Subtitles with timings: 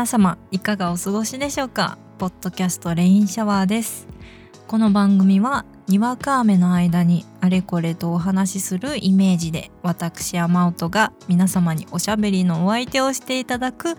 [0.00, 1.98] 皆様いかがお過ごしでしょうか？
[2.16, 4.08] ポッドキャストレインシャワーです。
[4.66, 13.98] この番組はにわか雨の間にあれこれとお話しするイメージで私アオトが皆様におしゃべりのお相手をしていただく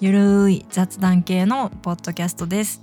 [0.00, 2.82] ゆるい雑談系のポッドキャストです。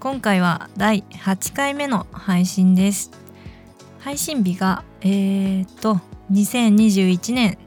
[0.00, 3.10] 今回は第8回目の配信です。
[3.98, 7.58] 配信日がえー、っと2021年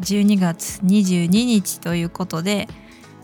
[0.00, 2.68] 12月22日ということで、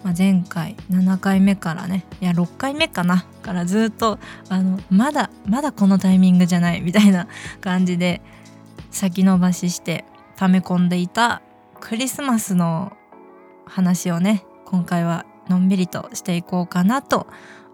[0.04, 7.26] まあ、前回7回目からねいや6回目かなからずっとあのまだまだこのタイミングじゃないみたいな
[7.60, 8.22] 感じで
[8.90, 10.04] 先延ばしして
[10.36, 11.42] 溜め込んでいた
[11.80, 12.96] クリスマスの
[13.66, 17.26] 話をね今回はのんびりとしていこうかなと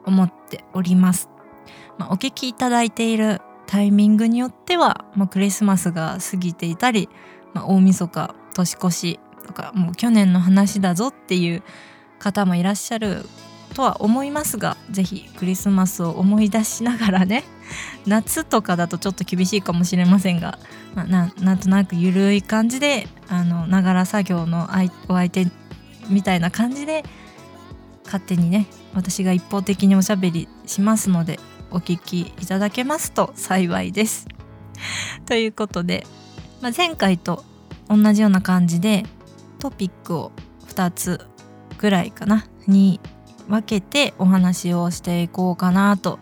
[0.07, 1.29] 思っております。
[1.99, 7.09] まあ、お聞きいただいているタイミングによっては、まあ、クリスマスが過ぎていたり、
[7.53, 11.63] まあ、大晦日年越しとかもう去年の話だぞっていう
[12.25, 13.27] 方もいらっしゃる
[13.75, 17.45] とは思いますが是非クリスマスを思い出しながらね
[18.07, 20.59] 夏とかだとちょっと厳しいかもしれませんが、
[20.95, 24.69] まあ、ななんとなくゆるい感じであのながら作業の
[25.09, 25.49] お相手
[26.09, 27.05] みたいな感じで
[28.05, 31.39] 勝手にね私が一方的におしゃべりしますので
[31.71, 34.29] お聞きいただけますと幸いです。
[35.27, 36.07] ということで、
[36.61, 37.45] まあ、前回と
[37.89, 39.05] 同じような感じで
[39.59, 40.31] トピックを
[40.69, 41.27] 2つ
[41.85, 42.99] ぐらいかなに
[43.47, 46.19] 分けてお話をしていこうかなと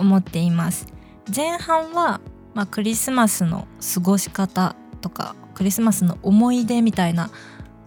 [0.00, 0.88] 思っています。
[1.34, 2.20] 前半は、
[2.54, 7.30] まあ、クリスマスの過ごし方とかクリスマスの思い出みたいな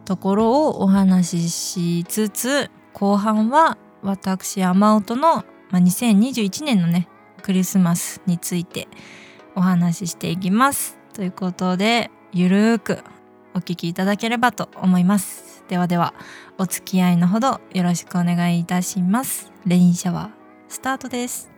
[0.06, 7.10] ところをお話ししつつ後半は私アマオトの、まあ、2021年のね
[7.42, 8.88] クリスマスについて
[9.56, 10.98] お話ししていきます。
[11.14, 13.04] ということでゆるーく
[13.60, 15.66] お聞きいただければと思います。
[15.68, 16.14] ではでは
[16.58, 19.52] お付き合いのほどよろしくお願いいたします。
[19.68, 21.52] レインシャワースタートです。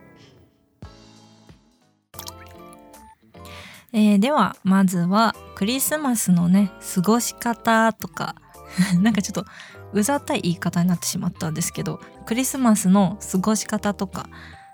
[3.92, 8.34] えー、ではまずはクリスマスのね過ごし方とか
[9.00, 9.44] なんかちょっと
[9.92, 14.28] うざったい言い方になってしまったんですけどクリスマスの過ごし方とか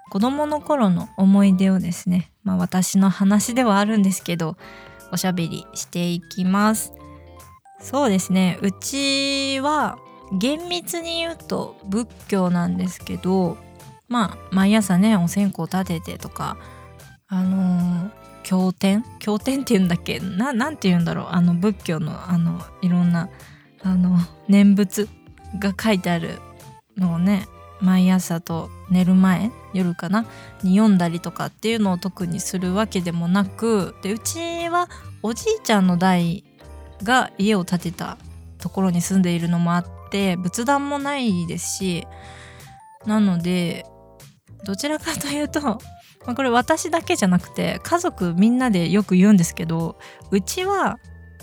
[0.09, 4.56] 子供の頃の思い出をですねまあ私の話ではあるんですけど
[5.12, 6.97] おしゃべりしていきます。
[7.81, 8.59] そうですね。
[8.61, 9.99] うちは
[10.33, 13.56] 厳密に言うと仏教なんですけど
[14.09, 16.59] まあ毎朝ねお線香立ててとか
[17.28, 18.11] あのー、
[18.43, 19.05] 経典？
[19.21, 20.21] 経典って言うんだっけ？
[20.21, 21.27] ななんて言うんだろう？
[21.31, 23.31] あの仏教のあのいろんな
[23.83, 24.19] あの
[24.49, 25.09] 念仏
[25.59, 26.41] が書いてある
[26.97, 27.47] のをね
[27.81, 30.27] 毎朝と寝る前夜かな？
[30.62, 34.88] に読んだりとかっていうのを特にするわけでもなくでうちは
[35.22, 36.44] おじいちゃんの代
[37.03, 38.19] が家を建てた
[38.59, 42.06] ところに住んでいるのもあって仏壇もないですし
[43.06, 43.84] なので
[44.64, 45.78] どちらかというと、ま
[46.26, 49.98] あ、これ私だけじゃなくて家族みんなでよく言うんですけど
[50.31, 50.98] うちは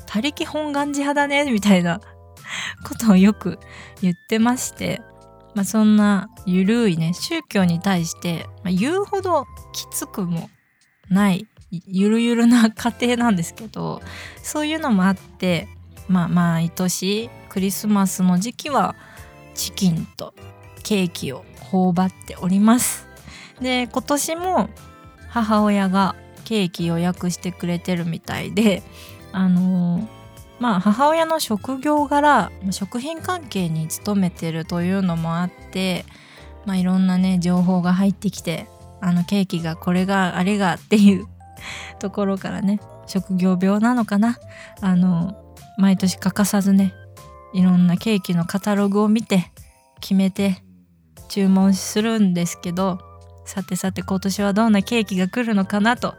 [0.06, 2.02] 他力本願寺派だねみたいな
[2.88, 3.60] ことをよく
[4.02, 5.02] 言ってまして
[5.56, 10.50] まあ、そんなゆるいね宗教に対して、まあ、言うほどきつくも
[11.10, 14.02] ないゆるゆるな家庭なんですけど
[14.44, 15.68] そういうのもあって
[16.08, 18.96] まあ毎年クリスマスの時期は
[19.54, 20.34] チキンと
[20.84, 23.08] ケーキを頬張っております。
[23.62, 24.70] で今年も
[25.30, 28.84] 母親がケーキ予約してくれてるみたいで
[29.32, 30.08] あのー、
[30.60, 36.06] まあ母親の職業柄食品関係に勤めてるというのもあって、
[36.66, 38.68] まあ、いろんなね情報が入ってきて
[39.02, 41.28] あのケーキがこれがあれがっていう
[42.00, 44.38] ところからね職業病なのかな。
[44.82, 45.36] あの
[45.78, 46.94] 毎年欠かさずね
[47.54, 49.52] いろんなケーキのカタログを見て
[50.00, 50.64] 決めて
[51.30, 53.00] 注文するんですけど
[53.46, 56.16] さてさて今年はどんなケーキが来るのかなと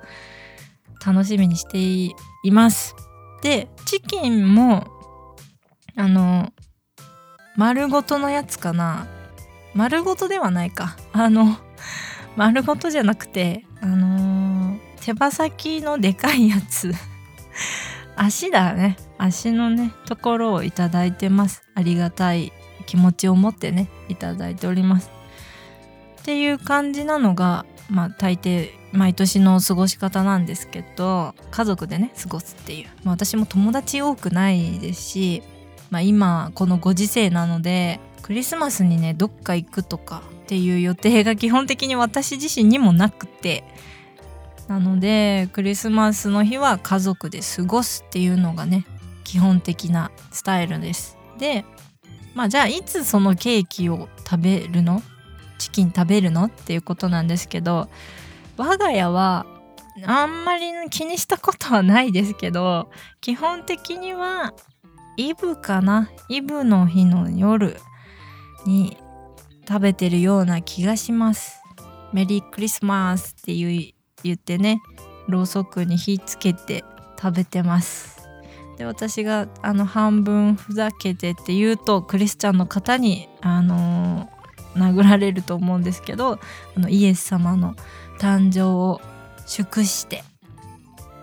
[1.04, 2.14] 楽しみにしてい
[2.50, 2.94] ます。
[3.42, 4.86] でチキンも
[5.96, 6.52] あの
[7.56, 9.06] 丸ごとのやつかな。
[9.74, 10.96] 丸ごとではないか。
[11.12, 11.58] あの
[12.36, 14.65] 丸ごとじゃなくてあのー、
[15.06, 16.92] 手羽先のでかいやつ。
[18.16, 18.96] 足だね。
[19.18, 21.62] 足のねところをいただいてます。
[21.76, 22.52] ありがたい
[22.86, 25.12] 気持ちを持ってねいただいております。
[26.22, 35.42] っていう感じなのがまあ大抵毎年の過ごし方なんですけど家族でね過ごすっていう、まあ、私も友達多くないですし、
[35.88, 43.62] まあ、今このご時世なのでクリスマスにねどっか行くとかっていう予定が基本的に私自身にもなくて
[44.68, 48.84] なのでクリスマスの日は家族で過ごすっていうのがね
[49.24, 51.16] 基本的なスタイルです。
[51.38, 51.64] で
[52.34, 55.02] まあじゃあいつそのケーキを食べるの？
[55.58, 56.44] チキン食べるの？
[56.44, 57.88] っていうことなんですけど
[58.56, 59.46] 我が家は
[60.04, 62.90] あんまり気にしたことはないですけど
[63.20, 64.52] 基本的には
[65.16, 66.10] イブかな？
[66.28, 67.78] イブの日の夜
[68.66, 68.98] に
[69.66, 71.62] 食べてるような気がします。
[72.12, 73.94] メリークリスマスって言
[74.26, 74.80] 言ってね
[75.28, 76.84] ろうそくに火つけて
[77.20, 78.16] 食べてます。
[78.76, 86.38] で私があの半分ふざけてって言うとクリスチャンの方にあのー、殴られると思うんですけど
[86.76, 87.74] あのイエス様の
[88.18, 89.00] 誕生を
[89.46, 90.22] 祝して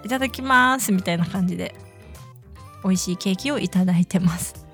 [0.04, 1.76] いただきますみたいな感じで
[2.84, 4.66] 美味しいケーキをいただいてます。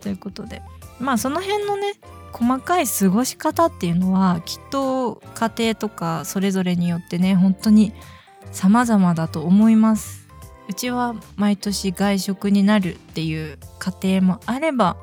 [0.00, 0.62] ということで
[1.00, 1.94] まあその辺のね
[2.32, 7.92] 細かい過ごし方っていうのはきっと家庭とかそれぞれによってね本当に
[8.52, 10.28] 様々だと思います。
[10.68, 14.96] うちは毎年外食になるっていう家庭もあれば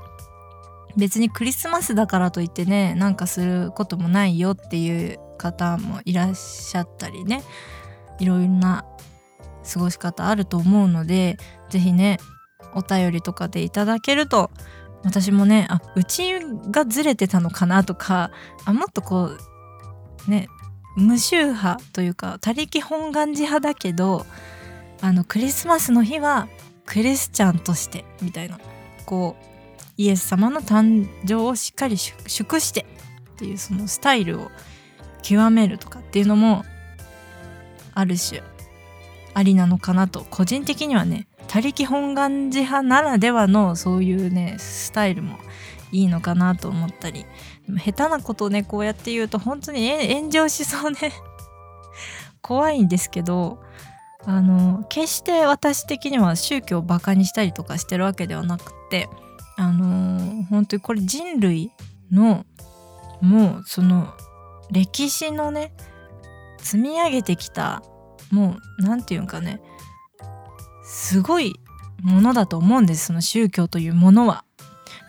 [0.96, 7.44] 別にクリスマスだからといってねなんかすることもないよっていう方もいらっしゃったりね
[8.20, 8.86] いろいろな
[9.72, 11.38] 過ごし方あると思うので
[11.70, 12.18] 是非ね
[12.74, 14.50] お便りとかでいただけると
[15.07, 16.33] 私もねあうち
[16.69, 18.30] がずれてたのかなとか
[18.65, 19.31] あもっとこ
[20.27, 20.50] うね
[20.98, 24.25] 無宗派というか他力本願寺派だけど
[25.00, 26.50] あのクリスマスの日は
[26.86, 28.59] クリスチャンとしてみたいな
[29.06, 29.44] こう
[29.95, 34.51] イエス様の誕生をしっかり祝してっていうそのスタイルを
[35.21, 36.65] 極めるとかっていうのも
[37.94, 38.42] ある種
[39.33, 45.38] ありなのかなと個人的にはね他力本願寺派ならではのそういうねスタイルも
[45.92, 47.26] いいのかなと思ったり。
[47.76, 51.12] 下手なことをねこうやって言うと本当に炎上しそうね
[52.42, 53.60] 怖いんですけど
[54.26, 59.10] あの決して私的には宗教をバカにしたりとかしてるわけではなくて
[59.58, 61.72] あの本当にこれ人類
[62.12, 62.46] の
[63.22, 64.14] もうその
[64.72, 65.74] 歴史のね
[66.58, 67.84] 積み上げてきた
[68.32, 69.62] もう何て言うんかね
[70.98, 71.60] すごい
[72.02, 74.44] ものだと思うんですその宗教というものは。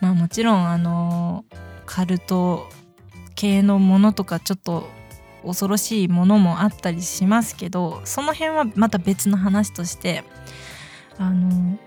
[0.01, 1.45] まあもちろんあの
[1.87, 2.69] カルト
[3.33, 4.87] 系のものとかちょっと
[5.43, 10.23] 恐ろしいものもあったりしますけどその辺はまた別の話として
[11.17, 11.79] あの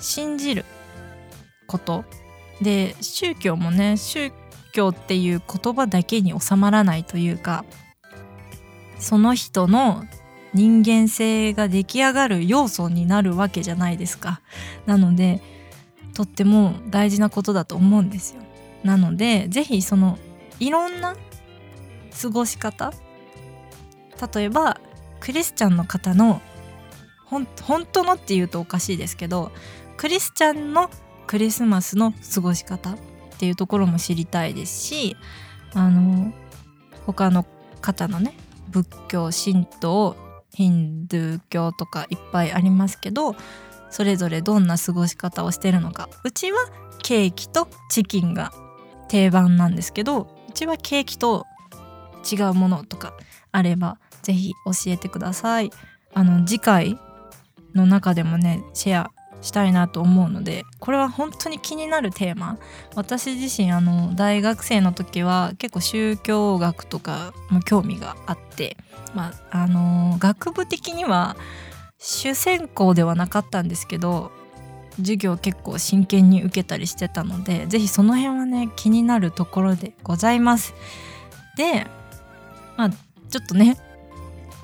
[0.00, 0.64] 信じる
[1.68, 2.04] こと
[2.60, 4.32] で宗教もね宗
[4.72, 7.64] 教っていう言葉だけに収まらないというか
[8.98, 10.04] その人の
[10.52, 14.40] 人間性が出来上がる要素になるわけじゃないですか。
[14.86, 15.42] なので
[16.14, 18.42] とっても大事なことだと思うんですよ。
[18.82, 20.18] なので是非その
[20.58, 21.16] いろんな
[22.20, 22.92] 過ごし方
[24.34, 24.80] 例えば
[25.20, 26.40] クリスチャンの方の
[27.24, 27.46] 本
[27.86, 29.52] 当のっていうとおかしいですけど
[29.96, 30.90] クリスチャンの
[31.26, 32.96] クリスマスの過ごし方っ
[33.38, 35.16] ていうところも知りたいですし
[35.74, 36.32] あの
[37.06, 37.46] 他の
[37.80, 38.34] 方のね
[38.70, 40.16] 仏教神道
[40.54, 43.36] ヒンドゥー教とかいっぱいありますけど
[43.90, 46.08] それぞれどんな過ごし方をしてるのか。
[46.24, 46.58] うちは
[47.02, 48.52] ケーキとチキンが
[49.08, 51.46] 定番なんですけどうちはケーキと
[52.30, 53.14] 違うものとか
[53.52, 55.70] あれば是非教えてください。
[56.12, 56.98] あの次回
[57.74, 62.58] の中でもねシェアしたいなと思うのでこれは本当に気になるテーマ
[62.94, 68.76] 私自身あの大学生の時は結構宗教学とかも興味があって
[69.14, 71.36] まああの学部的には
[71.98, 74.30] 主専攻ではなかったんですけど
[74.96, 80.74] 授業結構真剣に受けたりしてたので是非その辺はね気になるところでございます。
[81.56, 81.86] で
[82.76, 83.76] まあちょっとね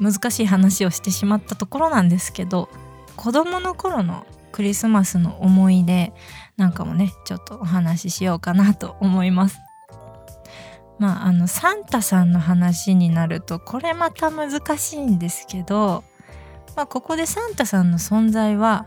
[0.00, 2.68] 難しい話をしてしまったところなんですけど
[3.16, 4.26] 子供の頃の
[4.57, 6.15] クリスマスの思い出
[6.57, 9.59] なんかもねちょっとお話ししようかなと思います。
[10.99, 16.05] まああのサンタさんの話になるとこれまた難しいんですけど、
[16.75, 18.87] まあ、ここでサンタさんの存在は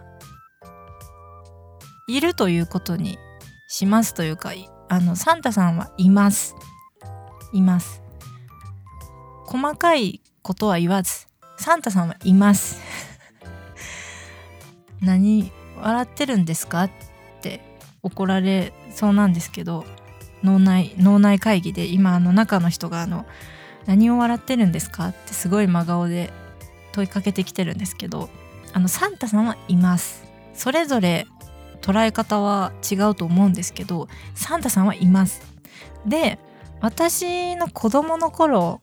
[2.08, 3.20] いるということに
[3.68, 4.54] しますというか
[4.88, 6.56] あのサンタさんはいます。
[7.54, 8.02] います。
[9.46, 11.28] 細かいことは言わず
[11.60, 12.82] サンタさんはいます。
[15.00, 16.84] 何笑ってるんですか？
[16.84, 16.92] っ
[17.42, 17.62] て
[18.04, 19.86] 怒られそうなんですけど
[20.44, 23.26] 脳内脳内会議で今あの中の人があの
[23.86, 25.10] 何を笑ってるんですか？
[25.10, 26.32] ってすごい真顔で
[26.92, 28.30] 問いかけてきてるんですけど
[28.74, 30.24] あのサンタさんはいます。
[30.54, 31.28] それぞれ
[31.82, 35.42] 捉え方は違うと思うんですけどサンタさんはいます。
[36.06, 36.40] で
[36.82, 38.82] 私の子供の頃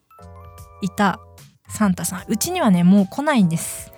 [0.83, 1.21] いた
[1.69, 3.93] サンタさんうちにはねもう来ないんです。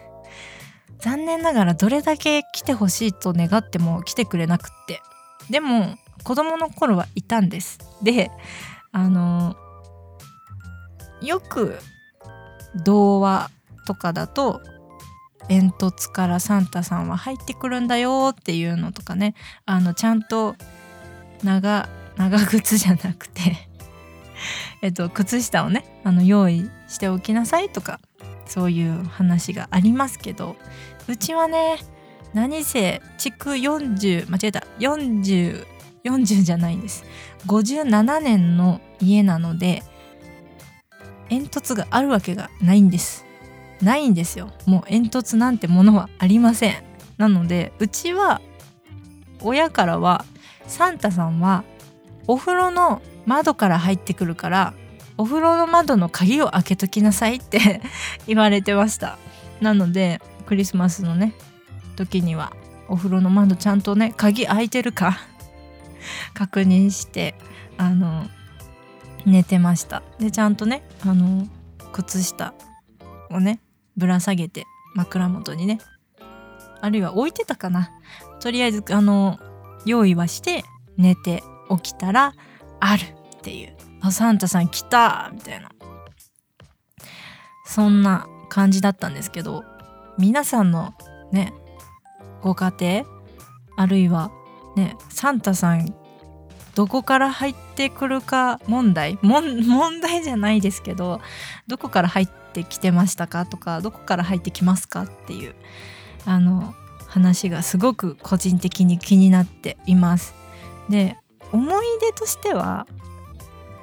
[1.00, 5.00] 残念ながらどれだけ来てほしいと願っても来てくれなくって。
[5.50, 7.78] でも子供の頃はいたんです。
[8.02, 8.30] で
[8.92, 9.56] あの
[11.22, 11.78] よく
[12.84, 13.50] 童話
[13.86, 14.60] とかだと
[15.48, 20.54] 煙突からサンタさんは入ってくるんだよっていうのとかねあのちゃんと
[21.42, 23.68] 長長靴じゃなくて
[24.82, 28.00] えっと靴下をねあの用意しておきなさいとか
[28.48, 30.56] そういう話がありますけど
[31.06, 31.78] うちはね
[32.34, 37.04] 何せ築40間違えた4040 40じゃないんです。
[37.46, 39.82] 57年の家なので
[41.28, 43.26] 煙突があるわけがないんです。
[43.82, 44.50] ないんですよ。
[44.66, 46.74] もう煙突なんてものはありません。
[47.16, 48.40] なのでうちは
[49.40, 50.24] 親からは
[50.66, 51.64] サンタさんは
[52.26, 54.74] お風呂の窓から入ってくるから
[55.18, 57.82] お風呂の窓の鍵を開けときなさいって
[58.26, 59.18] 言われてました。
[59.60, 61.34] なのでクリスマスのね
[61.96, 62.52] 時には
[62.88, 65.18] お風呂の窓ちゃんとね鍵開いてるか
[66.34, 67.34] 確認して
[67.76, 68.26] あの
[69.26, 70.02] 寝てました。
[70.18, 71.46] でちゃんとねあの
[71.92, 72.54] 靴下
[73.30, 73.60] をね
[73.96, 75.80] ぶら下げて枕元にね
[76.80, 77.90] あるいは置いてたかな。
[78.40, 79.40] とりあえずあの
[79.84, 80.64] 用意はして
[80.96, 82.34] 寝て起きたら
[82.78, 83.77] あるっていう。
[84.00, 85.70] あサンタさん来たみたいな
[87.66, 89.64] そんな感じだったんですけど
[90.18, 90.94] 皆さんの
[91.32, 91.52] ね
[92.42, 93.04] ご家庭
[93.76, 94.30] あるいは
[94.76, 95.94] ねサンタさん
[96.74, 101.20] どこから入ってくるか問題 問題じゃないですけど
[101.66, 105.54] どこから入ってきてましたかとかどこから入ってきますかっていう
[106.24, 106.74] あの
[107.06, 110.34] 話がすごく個人的に気になっています。
[110.88, 111.16] で
[111.52, 112.86] 思い出としては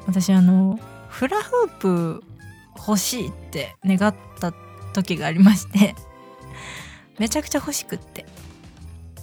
[0.08, 2.24] 私あのフラフープ
[2.78, 4.54] 欲しいって願った
[4.94, 5.96] 時がありまして
[7.20, 8.26] めちゃくちゃ欲しくって。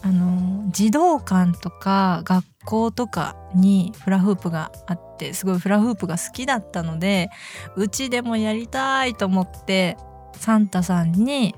[0.04, 7.30] あの児童館とか学校とかにフラフープがあってすごいフラフープが好きだったので
[7.76, 9.96] うちでもやりたいと思って
[10.34, 11.54] サンタさんに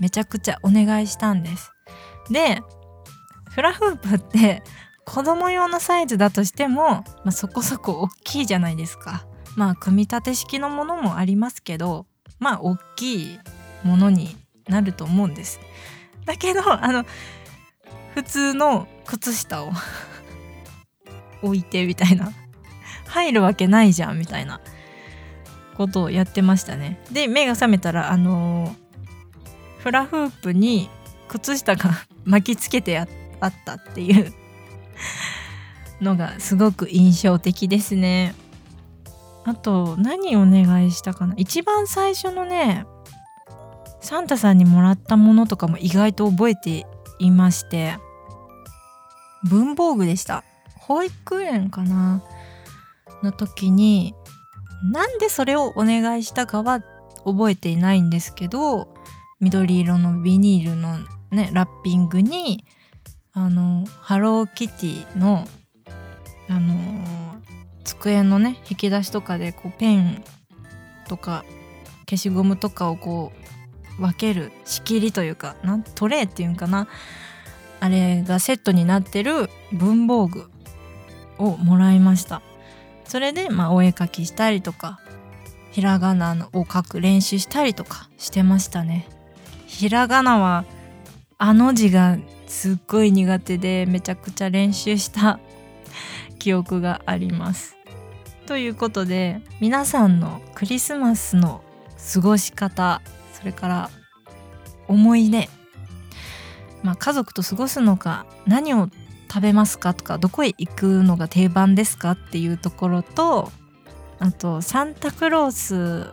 [0.00, 1.72] めちゃくちゃお願いしたんです。
[2.30, 2.60] で
[3.50, 4.64] フラフープって
[5.04, 9.26] 子供用のサイズだとしても、まあ、そこそこ大きいじゃないですか。
[9.56, 12.06] まあ組み立て式のものもありますけど
[12.40, 13.38] まあ大きい
[13.84, 15.60] ものになると思うんです。
[16.24, 17.04] だけどあの
[18.14, 19.72] 普通の靴下を
[21.42, 22.32] 置いてみたいな。
[23.06, 24.60] 入るわけないじゃんみたいな。
[25.74, 27.00] ことをやってましたね。
[27.10, 28.74] で目が覚めたらあの、
[29.78, 30.88] フラフープに
[31.28, 31.90] 靴下が
[32.24, 33.08] 巻きつけてあっ
[33.64, 34.32] たっていう
[36.00, 38.34] のがすごく印象的ですね。
[39.44, 41.34] あと何お願いしたかな。
[41.36, 42.86] 一番最初のね
[44.00, 46.86] サンタさんにもらったものとかも意外と覚えて
[47.18, 47.98] いまして
[49.44, 50.44] 文房具でした。
[50.78, 52.22] 保育園かな。
[53.22, 54.14] の時に
[54.84, 56.82] なんでそれをお願いしたかは
[57.24, 58.94] 覚えていないんですけど
[59.40, 60.98] 緑色のビニールの
[61.30, 62.64] ねラッピングに
[63.34, 65.46] あのハローキティの
[66.48, 66.74] あの
[67.84, 70.24] 机のね引き出しとかでこうペン
[71.08, 71.44] とか
[72.08, 73.32] 消しゴムとかをこ
[73.98, 76.88] う分ける仕切りというかなトレーっていうんかな。
[77.80, 80.50] あれがセットになってる文房具
[81.36, 82.40] をもらいました。
[83.04, 85.00] それでまあお絵かきしたりとか
[85.70, 89.06] ひらがなを書く練習したりとかしてましたね。
[89.66, 90.64] ひらがなは
[91.36, 92.16] あの字が
[92.54, 95.40] すっごい苦手でめちゃくちゃ練習した
[96.38, 97.76] 記憶があります。
[98.46, 101.62] ということで皆さんのクリスマスの
[102.14, 103.90] 過ごし方それから
[104.86, 105.50] 思い出。
[106.84, 108.88] まあ、家族と過ごすのか何を
[109.28, 113.50] 食べますかとかどこへ行くのが定番ですかっていうところと
[114.20, 116.12] あとサンタクロース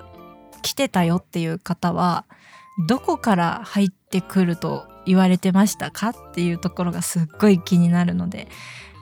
[0.64, 2.26] 来てたよっていう方は
[2.88, 8.48] どこから入ってくると言われてましたかっていうところがすっごい気になるので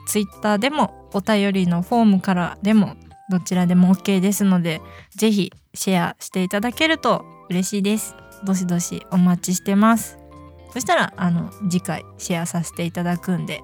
[0.06, 2.96] Twitter でもお便りのフォームからでも
[3.30, 4.80] どちらでも OK ですので
[5.14, 8.14] 是非シェアしていただけると嬉しいです
[8.44, 10.18] どしどしお待ちしてます
[10.72, 13.62] そしたらあの次回シェアさせていただくんで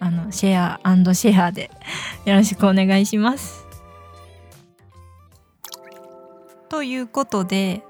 [0.00, 0.80] あのシェア
[1.14, 1.70] シェアで
[2.24, 3.66] よろしくお願いします。
[6.70, 7.84] ということで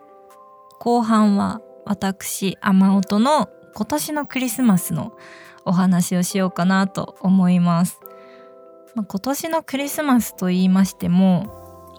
[0.80, 5.12] 後半は私雨音の今年のクリスマスの
[5.64, 8.00] お話をしようかなと思います。
[8.94, 11.46] まあ、今年のクリスマスと言いましても、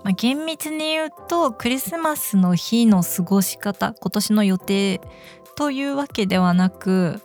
[0.03, 4.99] まあ、厳密に言うとクリスマスの日の過ごし方今年の予定
[5.55, 7.21] というわけではなく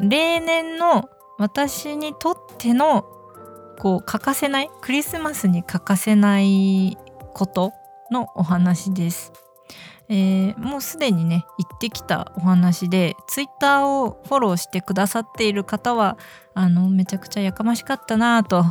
[0.00, 3.04] 例年の私にとっての
[3.78, 6.96] こう欠かせないクリスマスに欠かせない
[7.34, 7.72] こと
[8.10, 9.32] のお話です。
[10.12, 16.18] えー、もうすでにね行ってきたお話でツイッターをフォローしてくださっている方は
[16.52, 18.64] あのめちゃくちゃやかましかったなぁと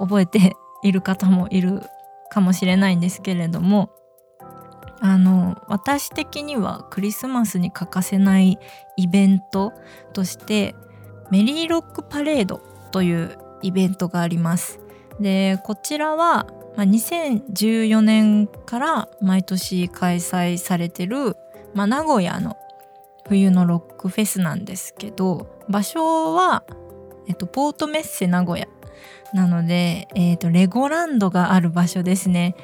[0.00, 1.82] 覚えている方もいる
[2.30, 3.90] かもしれないんですけれども
[5.00, 8.58] あの私的にはクリスマスに欠かせない
[8.96, 9.72] イベント
[10.12, 10.74] として
[11.30, 12.60] メリーロックパレード
[12.90, 14.80] というイベントがあります。
[15.20, 16.46] でこちらは
[16.76, 21.36] まあ、2014年から毎年開催されてる、
[21.74, 22.56] まあ、名古屋の
[23.28, 26.64] 冬のロックフェスなんですけど場所は、
[27.26, 28.66] えっと、ポートメッセ名古屋
[29.34, 32.54] なので、えっと、レゴランドがある場所ですね。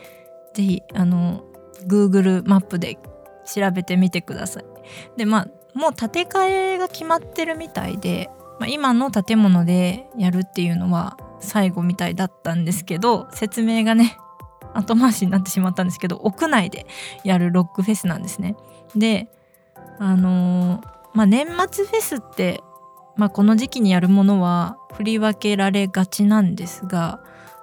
[0.55, 1.45] ぜひあの
[1.87, 2.99] Google マップで
[3.45, 4.65] 調べてみてください。
[5.17, 14.17] でまあもう建て替えが決まってるみたいで、まあ、今の建物でやるっていうのは最後みたいだったんですけど説明がね
[14.73, 16.87] 後回しになってしまったんですけど屋内で
[17.23, 18.57] やるロックフェスなんですね。
[18.97, 19.29] で
[19.99, 22.61] あのー、まあ年末フェスって、
[23.17, 27.21] まあ、この時期にやるものは振り分けられがちなんですが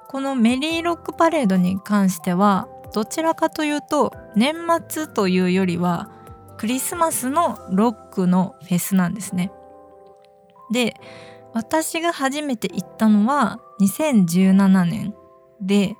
[0.07, 4.55] このメリーロックパレードに関してはどちらかというと年
[4.89, 6.09] 末というよりは
[6.57, 9.51] クリスマスのロックのフェスなんですね。
[10.71, 10.95] で
[11.53, 15.13] 私が初めて行ったのは2017年
[15.61, 15.95] で、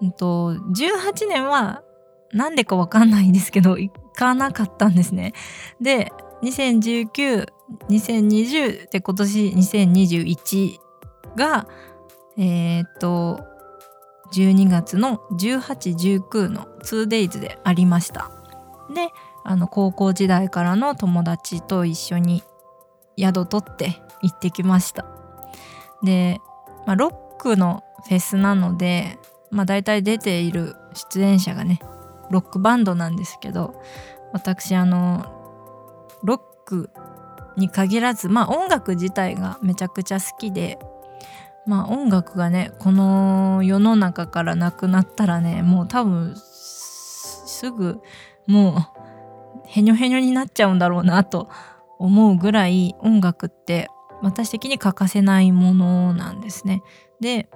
[0.00, 1.82] うんと、18年は
[2.32, 5.32] なんでかわかんないんですけど行かなかったんですね。
[5.80, 7.46] で2019、
[7.88, 10.78] 2020で今年2021
[11.36, 11.66] が
[12.36, 13.40] えー、っと
[14.32, 18.30] 12月の1819の 2days でありました。
[18.94, 19.08] で
[19.44, 22.42] あの高校時代からの友達と一緒に
[23.18, 25.04] 宿取って行ってきました。
[26.02, 26.40] で、
[26.86, 29.18] まあ、ロックのフェスなので、
[29.50, 31.80] まあ、大体出ている出演者がね
[32.30, 33.80] ロックバンドなんですけど
[34.32, 35.26] 私あの
[36.24, 36.90] ロック
[37.56, 40.78] に限らずまあ音楽自体がめちゃくちゃ好きで
[41.66, 48.00] まあ音楽がねこの世の中からなくなったらねもう多分すぐ
[48.46, 51.48] もうへにょへにょになっちゃうんだろうなと
[51.98, 53.88] 思うぐらい音楽って
[54.22, 56.82] 私的に欠かせないものなんですね。
[57.20, 57.48] で、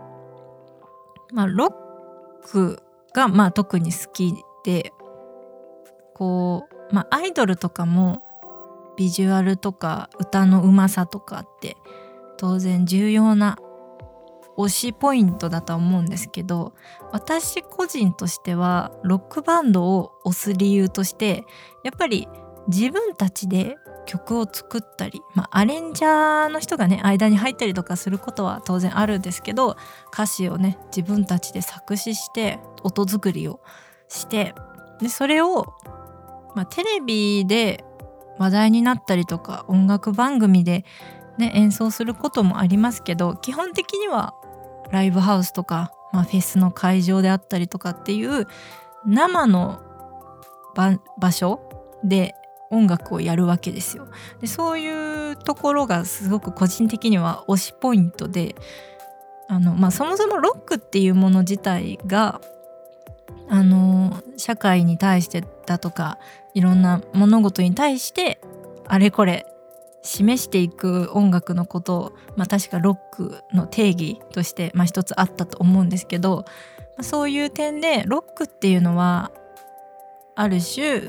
[1.32, 2.82] まあ、ロック
[3.14, 4.92] がまあ特に好きで
[6.14, 8.22] こう、まあ、アイドルとかも
[8.96, 11.76] ビジュアルとか歌のうまさとかって
[12.36, 13.58] 当然重要な
[14.56, 16.74] 推しポイントだと思うんですけど
[17.12, 21.44] 私個人としてはロックバンドを推す理由として
[21.84, 22.26] やっぱり
[22.68, 29.76] 自分たちで曲を作ったり、まあ、アレンジャーの人がね間に入ったりとかすることは当然あるんですけど
[30.12, 33.60] 歌詞をね自分たちで作詞して音作りを
[34.08, 34.54] して
[35.00, 35.74] でそれを、
[36.54, 37.84] まあ、テレビで
[38.38, 40.84] 話題になったりとか音楽番組で、
[41.38, 44.34] ね、演奏することもありますけど基本的には
[44.90, 48.46] ライブハウスとか、まあ、フェスの会場であったりとかっていう
[49.06, 49.82] 生の
[51.18, 51.60] 場所
[52.04, 52.34] で
[52.70, 54.08] 音楽をやるわけですよ。
[54.40, 58.54] でそういうところがすごく個人的には推しポイントで
[59.48, 62.40] あの、まあ、そもそもロックっていうもの自体が
[63.48, 66.18] あの社会に対してだとか
[66.54, 68.40] いろんな物事に対して
[68.86, 69.46] あれこれ
[70.02, 76.44] 示していく音楽のことを、まあ、確かロックの定義として、まあ、一つあったと思うんですけど、
[77.00, 79.32] そういう点でロックっていうのは
[80.36, 81.02] ある種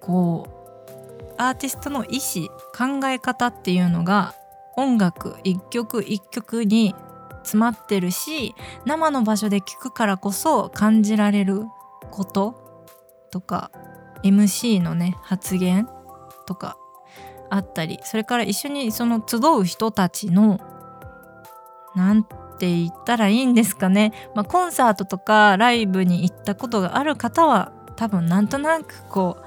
[0.00, 4.34] こうアーティストの意思考え方っていうのが
[4.76, 6.94] 音楽一曲一曲に
[7.42, 8.54] 詰まってるし
[8.86, 11.62] 生の場所で聴くからこそ感じられる
[12.10, 12.88] こと
[13.30, 13.70] とか
[14.22, 15.88] MC のね発言
[16.46, 16.76] とか
[17.50, 20.58] あったりそれから一緒にその集う人たちの
[21.94, 22.30] なんて
[22.60, 29.43] 言ったらいいんですかね、まあ、コンサートとかライブに行ったことがある方は多分なんとなくこう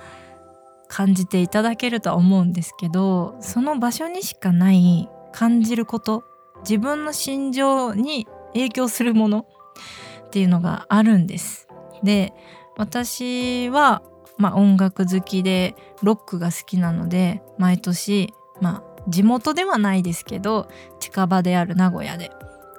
[0.88, 6.24] 感じていただけるとは思うんですけどその場所にしかない感じること
[6.62, 9.46] 自分の心情に影響するもの
[10.28, 11.68] っていうのがあるんです。
[12.04, 12.34] で
[12.78, 14.04] 私は、
[14.38, 20.68] まあ、音楽好きでロックが好きなので毎年、まあ、地元ではないですけど
[21.00, 22.32] 近場である名古屋で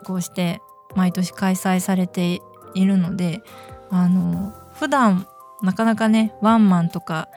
[0.04, 0.60] こうして
[0.94, 2.40] 毎年開催されて
[2.74, 3.42] いるので
[3.90, 5.26] あの普段
[5.62, 7.28] なかなかねワンマンとか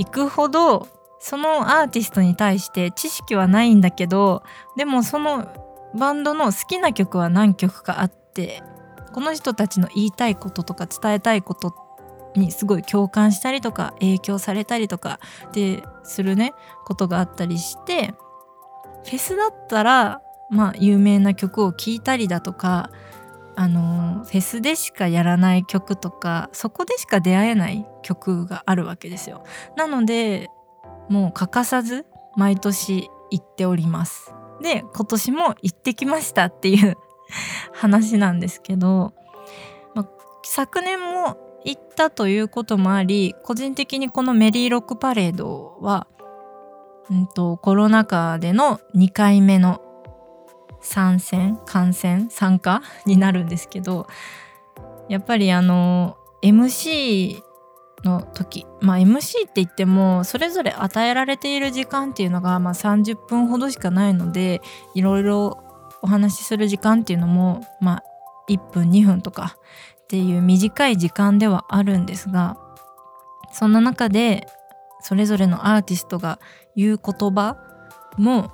[0.00, 0.88] 行くほど
[1.20, 4.42] そのアーティストに対して知識はないんだけど
[4.76, 5.46] でもその
[5.94, 8.62] バンドの好きな曲は何曲かあって
[9.12, 11.74] この人たちの言いたいこととか伝えたいこと
[12.34, 15.20] にすごい共感したりとか影響されたりとか
[15.52, 16.54] でするね
[16.86, 18.14] ことがあったりして
[19.04, 22.90] フェスだったらまあ有名な曲を聴いたりだとか
[23.60, 29.44] あのフェスでしかやらない曲とかそこでしか出会えない曲があるわけですよ。
[29.76, 30.48] なので
[31.10, 34.32] もう欠かさず毎年行っております。
[34.62, 36.96] で今年も行ってきましたっていう
[37.76, 39.12] 話なんですけど、
[39.94, 40.08] ま、
[40.42, 46.06] 昨年も行ったということもあり個人的にこのメリーロックパレードは、
[47.10, 49.82] うんと、コロナ禍での2回目の
[50.80, 54.06] 参戦観戦参加になるんですけど
[55.08, 57.42] やっぱりあの MC
[58.04, 64.62] の時まあ MC って言ってもそれぞれ与えられている時間っていうのがまあ30分ほどしかないので
[64.94, 65.62] いろいろ
[66.02, 68.04] お話しする時間っていうのもまあ
[68.48, 69.56] 1分2分とか
[70.02, 72.56] っていう短い時間ではあるんですが
[73.52, 74.46] そんな中で
[75.00, 76.40] それぞれのアーティストが
[76.76, 77.56] 言う言葉
[78.16, 78.50] も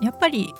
[0.00, 0.52] やっぱり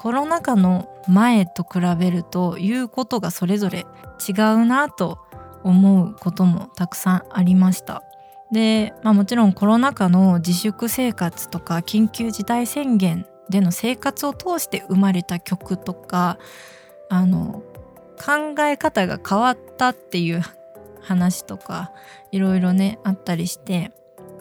[0.00, 3.80] コロナ禍の前と比べると言うことがそれぞれ
[4.26, 5.18] 違うなと
[5.62, 8.02] 思うこともたくさんありました。
[8.50, 16.38] で、まあ、もちろんコロナ禍の自粛生活とか緊急事態宣言での生活を通して生まれた曲とか
[17.10, 17.62] あの
[18.16, 20.42] 考え方が変わったっていう
[21.02, 21.92] 話とか
[22.32, 23.92] いろいろねあったりして、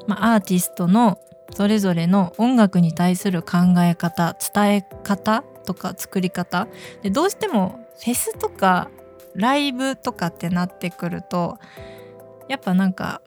[0.07, 1.19] まあ、アーティストの
[1.51, 6.67] それぞれの音楽に対する考え方伝え方とか作り方
[7.01, 8.89] でどうしてもフェスとか
[9.35, 11.57] ライブとかってなってくると
[12.47, 13.21] やっぱなんか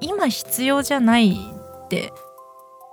[0.00, 2.12] 今必要じゃないって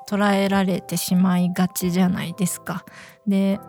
[0.09, 2.85] 捉えられてしまいがちじゃないですか。
[3.27, 3.59] で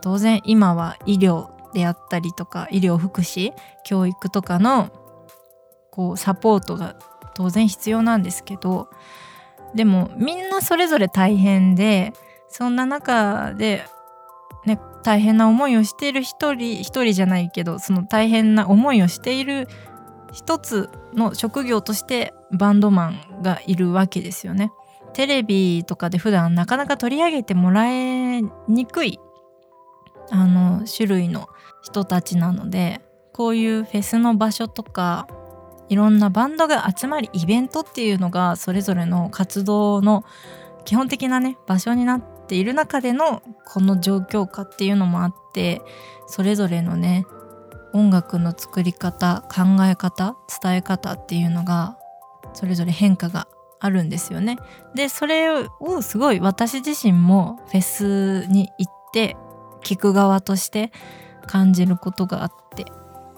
[0.00, 3.52] 当然今は医療であったりとか医療福祉
[3.84, 4.90] 教育とかの
[5.90, 6.96] こうサポートが
[7.34, 8.88] 当然必要なんですけど
[9.74, 12.12] でもみんなそれぞれ大変で
[12.48, 13.84] そんな中で、
[15.04, 19.68] 大変な思いをしている一人一人じゃないけどその大変な思いをしている
[20.32, 24.72] 一つの職業としてバンドマンがいるわけですよね。
[25.12, 29.20] テレビとかで普段なかなか取り上げてもらえにくい
[30.30, 31.48] あの種類の
[31.82, 33.00] 人たちなので
[33.32, 35.28] こういうフェスの場所とか
[35.88, 40.24] いろんなバンドが集まりイベントっていうのがそれぞれの活動の
[40.84, 45.82] 基本的なね場所になっている中でのこの状況下っていうのもあって
[46.26, 47.26] それぞれのね
[47.92, 51.96] 音楽の作り方考え方伝え方っていうのが
[52.52, 53.46] それぞれ変化が
[53.80, 54.58] あるんですよね。
[54.94, 59.36] でそれをすごい私自身もフェスに行って
[59.82, 60.90] 聞く側として
[61.46, 62.86] 感じることがあって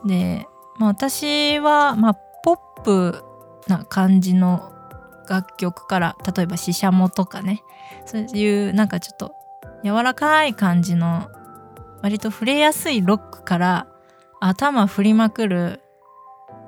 [0.06, 0.46] で、
[0.78, 2.14] まあ、私は、まあ、
[2.44, 3.24] ポップ
[3.66, 4.72] な感じの
[5.28, 7.62] 楽曲から例えばシシャモとかね
[8.04, 9.34] そういうなんかちょっと
[9.84, 11.30] 柔らかい感じの
[12.02, 13.88] 割と触れやすいロックから
[14.40, 15.80] 頭振りまくる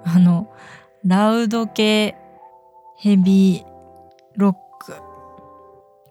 [0.04, 0.52] あの
[1.04, 2.16] ラウド系
[2.96, 3.64] ヘビー
[4.36, 4.94] ロック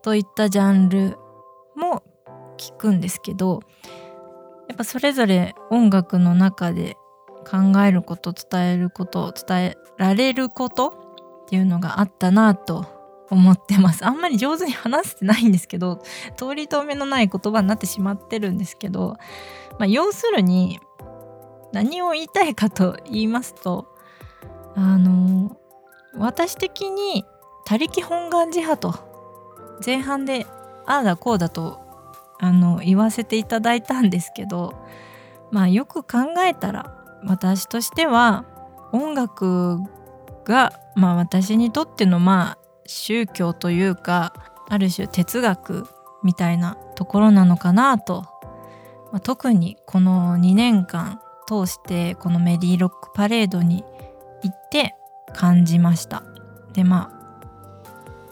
[0.01, 1.17] といったジャンル
[1.75, 2.03] も
[2.57, 3.61] 聞くんですけど
[4.69, 6.95] やっぱそれぞれ音楽の中で
[7.45, 10.87] 考えること伝えること伝えられること
[11.45, 12.96] っていうのがあったなと
[13.29, 14.05] 思ってます。
[14.05, 16.01] あんまり上手に話せてないんですけど
[16.35, 19.17] 通り透明のない言葉になってしまってるんですけど、
[19.79, 20.79] まあ、要するに
[21.73, 23.93] 何を言いたいかと言いますと
[24.75, 25.57] あの
[26.15, 27.25] 私的に
[27.65, 30.45] 他力本願寺派と前半で
[30.85, 31.81] ああだこうだと
[32.39, 34.73] あの言わせていただいたんですけど
[35.51, 36.93] まあよく考えたら
[37.25, 38.45] 私としては
[38.91, 39.79] 音楽
[40.45, 44.33] が、まあ、私にとってのまあ宗教というか
[44.69, 45.87] ある種哲学
[46.23, 48.23] みたいなところなのかなと、
[49.11, 53.83] まあ、特にこの2年間通してこのメリーロックパレードに
[54.43, 54.95] 行って
[55.33, 56.23] 感じました。
[56.73, 57.17] でまあ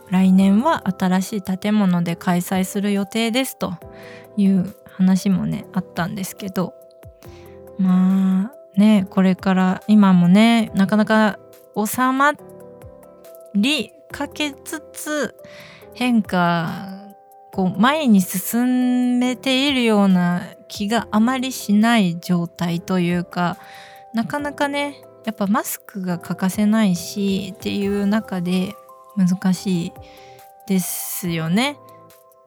[0.10, 3.74] 来年は新しい建物で開催する予定ですと
[4.38, 6.74] いう話もねあったんですけど。
[7.78, 11.40] まあねこれから今もねなかなか
[11.76, 12.34] 収ま
[13.54, 15.36] りかけつつ
[15.94, 17.14] 変化
[17.52, 23.58] こう前に進めているような気があまりしない状態というか
[24.14, 28.74] なかなかねやっぱマスクが欠かせないしっていう中で
[29.18, 29.94] 難しい
[30.66, 31.78] ですよね。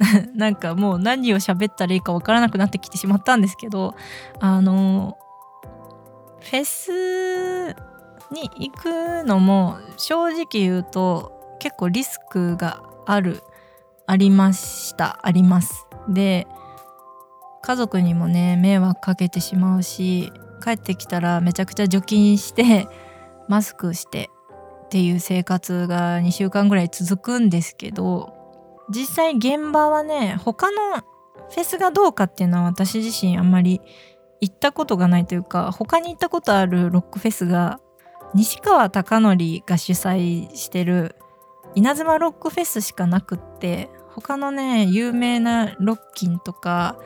[0.34, 3.94] なんかもう何を喋ったらいいかわからなくなってきてしまったんですけど
[4.40, 5.18] あの
[6.40, 7.76] フェス
[8.30, 13.42] に行くのも正直言うと結構リスクがある
[14.06, 15.18] ありました。
[15.22, 15.86] あります。
[16.08, 16.46] で
[17.62, 20.32] 家族にもね迷惑かけてしまうし
[20.64, 22.88] 帰ってきたらめちゃくちゃ除菌して
[23.48, 24.30] マスクして
[24.86, 28.32] っていう生活が2週間ぐらい続くんですけど
[28.88, 30.96] 実際現場はね他の
[31.50, 33.82] フェスがどうかっていうのは私自身あんまり
[34.40, 37.80] 行ったことがないというか他に行ったことあるロックフェスが
[38.34, 41.16] 西川貴教が主催してる
[41.78, 46.98] 稲妻ロックフェスしかなくって他のね有名なロッキンとか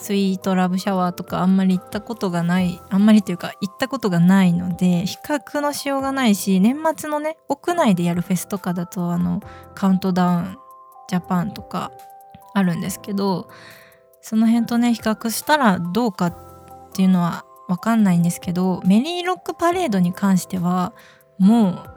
[0.00, 9.42] スイートラブシャワーとかあんまり行ったことがないあんまりというか行ったことがないので比較のしようがないし年末のね屋内でやるフェスとかだとあの
[9.74, 10.58] カウントダウン
[11.08, 11.90] ジャパンとか
[12.54, 13.48] あるんですけど
[14.20, 16.36] その辺とね比較したらどうかっ
[16.92, 20.92] ていうのは分かんないんですけどメリーロックパレードに関しては
[21.38, 21.93] もう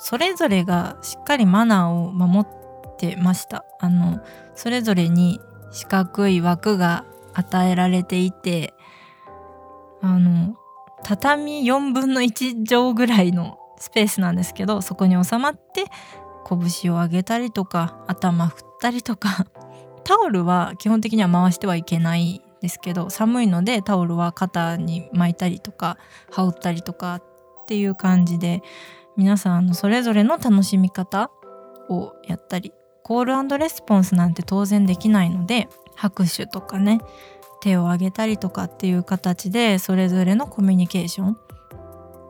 [0.00, 3.64] それぞれがしっかりマナーを守ってました。
[3.78, 4.20] あの
[4.54, 8.74] それぞれに四角い枠が与えられていて
[10.00, 10.56] あの
[11.04, 15.84] 畳4分の1畳ぐらいのスペースなんですけどそこに収まって
[16.48, 19.46] 拳を上げたりとか頭振ったりとか。
[20.04, 25.98] タオルは基本的には回してはいけないですけど寒いのでタオルは肩に巻いたりとか
[26.30, 27.22] 羽織ったりとかっ
[27.66, 28.62] ていう感じで
[29.20, 31.30] 皆さんそれぞれの楽しみ方
[31.90, 37.02] をやったりコールレスポンスなんて当然できないので拍手とかね
[37.60, 41.36] 手を挙げたりとかっていう形でそれぞれのコミュニケーション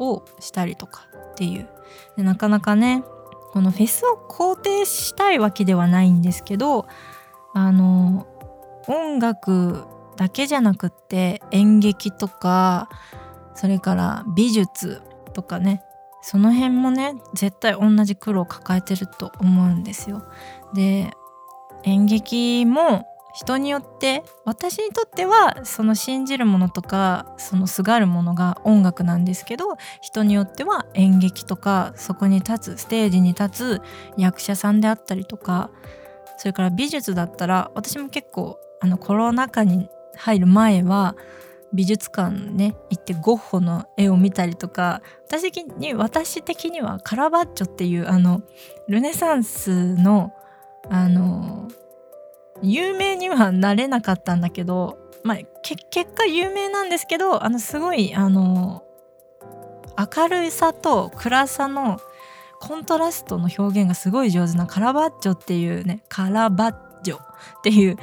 [0.01, 1.69] をしたりとかっていう。
[2.17, 3.05] でなかなかね
[3.53, 6.89] このフェスを肯定したいわけではないんですけど
[7.55, 8.27] あの
[8.89, 9.85] 音楽
[10.17, 12.89] だけじゃなくって演劇とか
[13.55, 15.03] それから美術
[15.35, 15.85] とかね
[16.23, 20.23] その辺もね絶対同じ苦労を抱えてると思うんですよ。
[20.75, 21.11] で
[21.85, 33.83] 演劇も人によって私にとってはその信じるものとかそのすがるものが音楽なんですけど人によっては演劇とかそこに立つステージに立つ
[34.17, 35.71] 役者さんであったりとか
[36.39, 41.15] それから美術だったら私も結構あのコロナ禍に入る前は
[41.73, 48.43] 美術館ね行ってゴッホの絵を見たりとか私的に私的にはカラバッチョっていうあの
[48.89, 50.33] ルネサンスの
[50.89, 51.69] あの
[52.63, 58.85] 有名にはなれなかったんだけど、まあ、結果有名なんですけどあのすごいあの
[59.97, 61.99] 明るさと暗さの
[62.61, 67.21] コントラストの表現がすごい上手なカラバッチョっていうねカラバッジョっ
[67.63, 67.97] ていう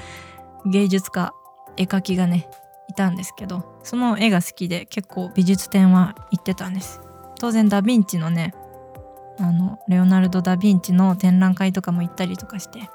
[0.66, 1.34] 芸術家
[1.78, 2.50] 絵描きがね
[2.98, 7.00] たんですけどその絵が好きで結構美術展は行ってたんです。
[7.40, 8.54] 当然ダ・ヴィンチのね
[9.40, 12.90] あのレオナルド・ダ・ヴィンチの展覧会とかも行ったりとかして。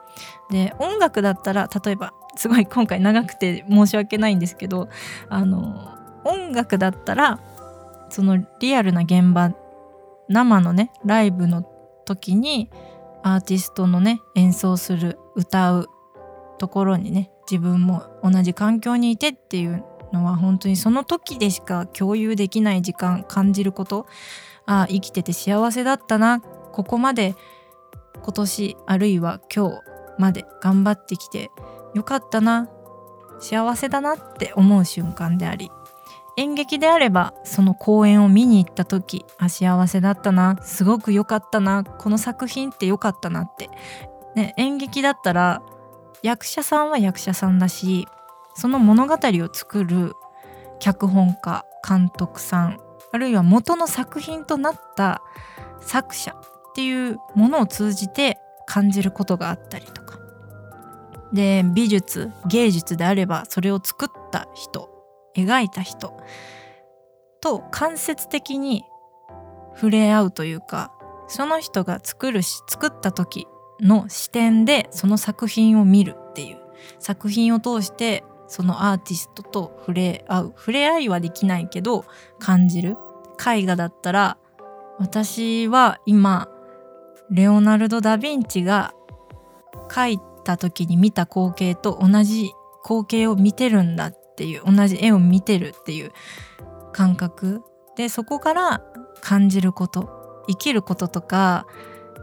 [0.50, 4.90] で音楽だったら例えばすごい今回長くて申し訳ないんですけど
[5.30, 7.40] あの音楽だったら
[8.10, 9.54] そのリアルな現場
[10.28, 11.62] 生のねライブの
[12.04, 12.70] 時に
[13.22, 15.88] アーティストのね演奏する歌う
[16.58, 24.06] ところにね自分も同じ環境にいてっていうのは本当にその時でしか共有できない時間感じること。
[24.64, 26.40] ああ生きてて幸せだったな。
[26.40, 27.34] ここまで
[28.22, 29.80] 今年あるいは今日
[30.18, 31.50] まで頑張ってきて
[31.94, 32.68] よかったな。
[33.40, 35.70] 幸せだなって思う瞬間であり。
[36.38, 40.56] 演劇であればその公演を見に行った時あ幸せだったな。
[40.62, 41.84] すごく良かったな。
[41.84, 43.68] この作品って良かったなって、
[44.36, 45.62] ね、演劇だったら
[46.22, 48.06] 役者さんは役者さんだし
[48.54, 50.12] その物語を作る
[50.78, 52.78] 脚本家監督さん
[53.12, 55.22] あるいは元の作品となった
[55.80, 56.34] 作者っ
[56.74, 60.18] ていうものを通じて感じることがあったりとか。
[61.32, 64.90] で美術芸術であればそれを作った人
[65.34, 66.14] 描いた人
[67.40, 68.84] と間接的に
[69.74, 70.92] 触れ合うというか
[71.28, 73.46] その人が作るし作った時
[73.80, 76.62] の視点でその作品を見るっていう。
[76.98, 82.04] 作品を通してそのアーティストと触れ合う触れ合いはできないけど
[82.38, 82.98] 感じる。
[83.44, 84.36] 絵画だったら
[84.98, 86.48] 私は今
[87.30, 88.92] レオナルド・ダ・ヴィンチが
[89.88, 92.52] 描いた時に見た光景と同じ
[92.84, 96.12] 光景を見てるんだっていう同じ絵を見てるっていう
[96.92, 97.62] 感覚。
[97.96, 98.82] でそこから
[99.22, 101.66] 感じること生きることとか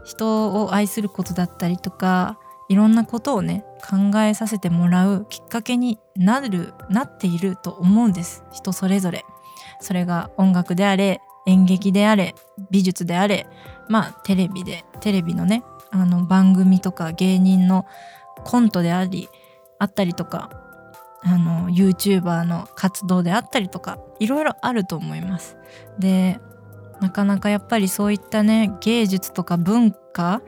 [0.04, 2.38] 人を愛することだったりとか
[2.68, 9.24] いろんなことをね考えさせてもらうきっかけになるなっていると思うんです人それぞれ
[9.80, 12.34] それが音楽であれ演劇であれ
[12.70, 13.46] 美術であれ
[13.88, 17.86] まあテレビでテレビのねあの番組とか芸人の
[18.44, 19.28] コントであり
[19.78, 20.50] あったりとか
[21.22, 25.56] あの YouTuber の活動であったりとかいろいろあると思います。
[25.98, 26.38] で
[27.00, 30.42] なかなかやっぱりそういったね芸術とか文化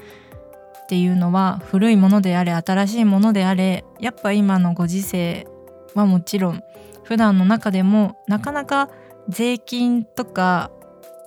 [0.92, 5.46] っていうのは古いものであれ新しいものであれやっぱ今のご時世
[5.94, 6.62] はもちろん
[7.02, 8.90] 普段の中でもなかなか
[9.26, 10.70] 税金とか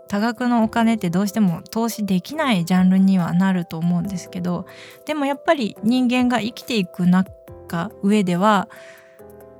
[0.08, 4.68] 多額のお金ってどうしても投資できないジャンルにはなると思うんですけど
[5.08, 8.70] でもやっぱり人間が生きていく中上では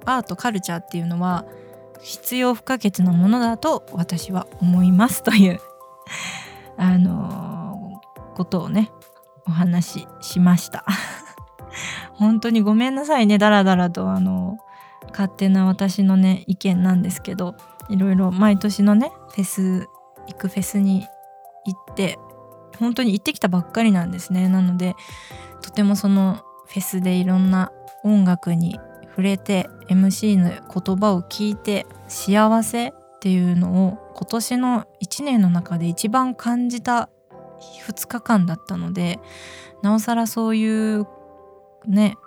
[0.06, 1.46] アートカルチャーっていうのは
[2.04, 5.60] 必要不可欠なものだと私は思いますという
[6.78, 8.04] あの、
[8.36, 8.92] ことをね
[9.48, 10.86] お話ししました。
[12.14, 13.38] 本当にごめんなさいね。
[13.38, 14.58] だらだらとあの
[15.10, 17.56] 勝手な私のね意見なんですけど
[17.90, 19.88] いろいろ毎年のねフェス
[20.28, 21.08] 行くフェスに
[21.66, 22.18] 行って
[22.80, 24.50] 本当に行ってきたばっかりなんですね。
[24.50, 24.96] なので
[25.62, 27.72] とてもそのフェスでいろんな
[28.04, 28.80] 音楽に
[29.10, 37.10] 触れて MC の言葉を聞いて幸せっていうのを今年の1年の中で一番感じた
[37.88, 39.20] 2日間だったので
[39.82, 41.08] なおさらそういう
[41.88, 42.18] ね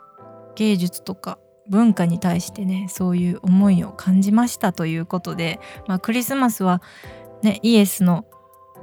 [0.55, 1.39] 芸術とか
[1.69, 6.83] 文化に対してねそういう思いを感じましたということで、まあ、クリスマスは、
[7.43, 8.25] ね、イエスの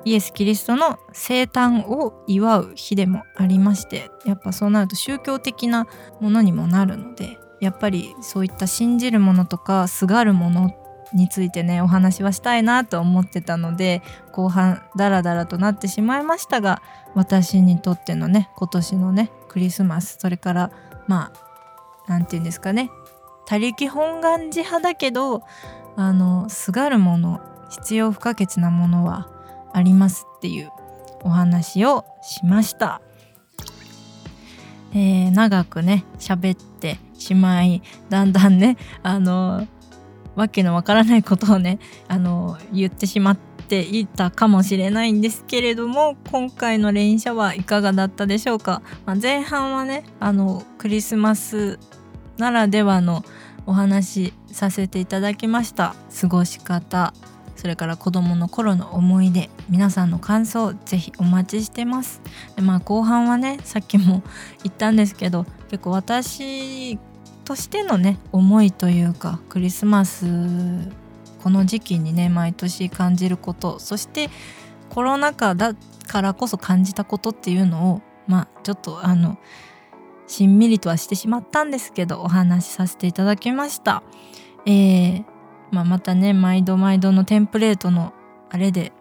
[0.06, 5.88] イエス・キリストの生誕を祝う日でもありましてやっぱそうなると宗教的な
[6.22, 16.82] ものにもなるのでやっぱりそういった信じるものとかすがるものについてねお話はしたいなと思ってたので後半ダラダラとなってしまいましたが
[17.14, 20.72] 私にとってのね今年のねクリスマスそれから
[21.08, 22.90] まあ何て言うんですかね
[23.46, 25.44] 他力本願寺派だけど
[25.96, 29.30] あのすがるもの必要不可欠なものは
[29.74, 30.72] ありますっていう
[31.24, 33.02] お話をしました。
[34.94, 39.68] えー、長くね喋ってしまいだんだんねあの
[40.36, 51.80] わけのわからないことをねあの言ってしまっていたかもしれないんですけれども今回の連射はいかがだったでしょうか、まあ、前半はねあのクリスマス
[52.38, 53.24] ならではの
[53.66, 55.96] お話させていただきました。
[56.22, 57.14] 過ごし方
[57.56, 62.22] それから子供の頃の思い出皆さんの感想ぜひお待ちしてます。
[62.56, 64.22] でまあ後半はねさっきも
[64.64, 67.00] 言ったんですけど結構私
[67.46, 70.26] としてのね思いというかクリスマス
[71.44, 74.30] この時期にね毎年感じることそして
[74.90, 75.76] コロナ禍だ
[76.08, 79.38] からこそ感じたことっていうのをまあちょっとあの
[80.28, 84.02] しんみりとはしてしまったんですけどお話しさせていただきました。
[84.66, 85.26] えー
[85.72, 88.14] まあ、またね毎度毎度のテンプレートの
[88.50, 88.92] あれで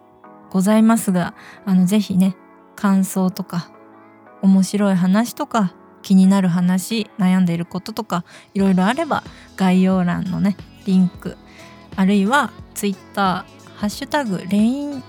[0.51, 1.33] ございますが
[1.65, 2.35] あのぜひね
[2.75, 3.71] 感想とか
[4.41, 5.73] 面白い話とか
[6.05, 9.23] 気になる話悩んでいることとかいろいろあれば
[9.57, 11.35] 概要欄のねリンク
[11.95, 13.43] あるいは Twitter
[13.75, 15.03] 「ハッシュタグレイン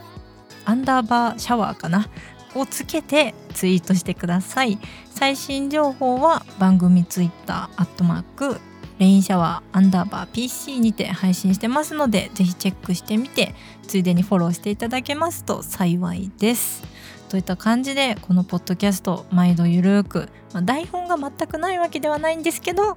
[0.65, 2.09] アンダーバーシャワー」かな
[2.55, 4.79] をつけてツイートしてください。
[5.11, 8.61] 最新情報は番組 Twitter アットマーク
[8.99, 13.55] レインシャワーアンダーバー PC にて配信してますのでぜひチェックしてみて
[13.87, 16.96] ついでにフォローしていただけますと幸いです。
[17.27, 22.97] といった感じでこのポッドキャスト毎度ゆるく、まあ、台本が全くないわけではないんですけど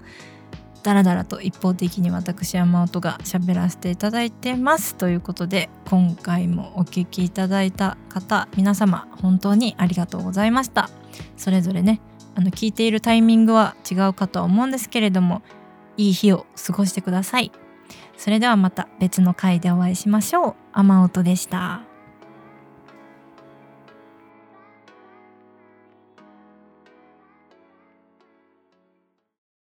[0.83, 4.95] だらだらと一方的に私山本が喋らせていただいてます。
[4.95, 10.89] ということで今回もお聴きいただいた方皆様本当にありがとうございました。
[11.35, 11.99] それぞれね
[12.35, 15.41] あの聞いているタイミングは違うかとは思うんですけれども
[15.97, 17.51] いい日を過ごしてください。
[18.15, 20.55] それではまた別の回でお会いしましょう。
[20.71, 21.88] 雨音でした。